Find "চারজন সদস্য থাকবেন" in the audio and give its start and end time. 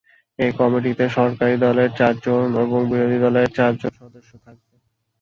3.57-4.79